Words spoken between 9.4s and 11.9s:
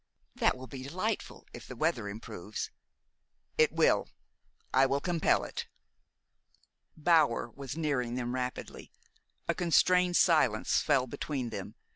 A constrained silence fell between them.